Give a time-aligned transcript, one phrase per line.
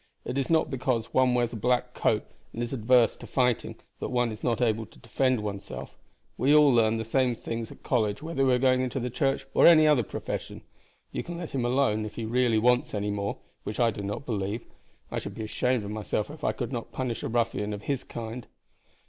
[0.25, 4.09] "It is not because one wears a black coat and is adverse to fighting that
[4.09, 5.95] one is not able to defend one's self.
[6.39, 9.45] We all learn the same things at college whether we are going into the church
[9.53, 10.63] or any other profession.
[11.11, 14.25] You can let him alone if he really wants any more, which I do not
[14.25, 14.65] believe.
[15.11, 18.03] I should be ashamed of myself if I could not punish a ruffian of his
[18.03, 18.47] kind."